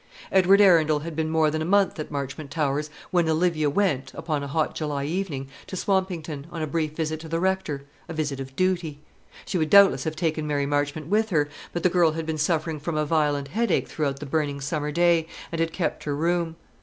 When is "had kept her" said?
15.61-16.15